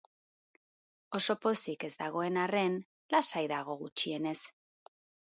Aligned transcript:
Oso 1.17 1.33
pozik 1.43 1.85
ez 1.87 1.91
dagoen 1.99 2.39
arren, 2.43 2.79
lasai 3.15 3.43
dago, 3.51 3.75
gutxienez. 3.83 4.35